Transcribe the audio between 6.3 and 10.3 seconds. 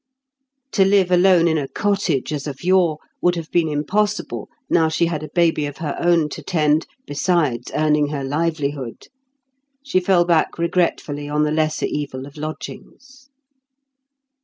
tend, besides earning her livelihood; she fell